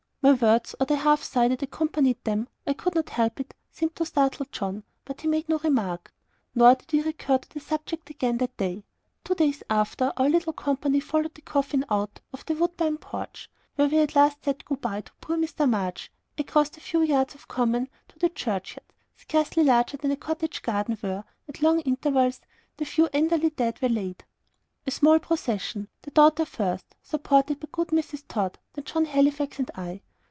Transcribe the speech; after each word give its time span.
'"My 0.23 0.33
words, 0.33 0.75
or 0.79 0.85
the 0.85 0.97
half 0.97 1.23
sigh 1.23 1.47
that 1.47 1.63
accompanied 1.63 2.23
them 2.25 2.47
I 2.67 2.73
could 2.73 2.93
not 2.93 3.09
help 3.09 3.39
it 3.39 3.55
seemed 3.71 3.95
to 3.95 4.05
startle 4.05 4.45
John, 4.51 4.83
but 5.03 5.21
he 5.21 5.27
made 5.27 5.49
no 5.49 5.57
remark. 5.57 6.13
Nor 6.53 6.75
did 6.75 6.91
we 6.93 7.01
recur 7.01 7.39
to 7.39 7.49
the 7.49 7.59
subject 7.59 8.11
again 8.11 8.37
that 8.37 8.55
day. 8.55 8.83
Two 9.23 9.33
days 9.33 9.63
after, 9.67 10.13
our 10.17 10.29
little 10.29 10.53
company 10.53 10.99
followed 10.99 11.33
the 11.33 11.41
coffin 11.41 11.85
out 11.89 12.19
of 12.33 12.45
the 12.45 12.53
woodbine 12.53 12.99
porch 12.99 13.49
where 13.73 13.87
we 13.87 13.97
had 13.97 14.13
last 14.15 14.43
said 14.45 14.63
good 14.63 14.79
bye 14.79 15.01
to 15.01 15.11
poor 15.21 15.37
Mr. 15.37 15.67
March 15.67 16.11
across 16.37 16.69
the 16.69 16.81
few 16.81 17.01
yards 17.01 17.33
of 17.33 17.47
common, 17.47 17.89
to 18.07 18.19
the 18.19 18.29
churchyard, 18.29 18.85
scarcely 19.17 19.63
larger 19.63 19.97
than 19.97 20.11
a 20.11 20.15
cottage 20.17 20.61
garden, 20.61 20.99
where, 21.01 21.23
at 21.49 21.63
long 21.63 21.79
intervals, 21.79 22.41
the 22.77 22.85
few 22.85 23.09
Enderley 23.11 23.49
dead 23.55 23.81
were 23.81 23.89
laid. 23.89 24.23
A 24.85 24.91
small 24.91 25.17
procession 25.17 25.87
the 26.03 26.11
daughter 26.11 26.45
first, 26.45 26.95
supported 27.01 27.59
by 27.59 27.67
good 27.71 27.87
Mrs. 27.87 28.23
Tod, 28.27 28.59
then 28.73 28.83
John 28.83 29.05
Halifax 29.05 29.57
and 29.57 29.71
I. 29.73 30.03